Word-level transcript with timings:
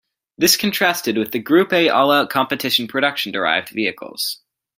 This 0.35 0.57
contrasted 0.57 1.15
with 1.15 1.31
the 1.31 1.37
Group 1.37 1.71
A 1.71 1.87
all-out 1.89 2.31
competition 2.31 2.87
production-derived 2.87 3.69
vehicles. 3.69 4.41